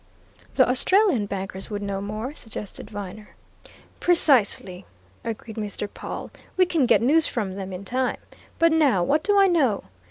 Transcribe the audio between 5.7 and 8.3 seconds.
Pawle. "We can get news from them, in time.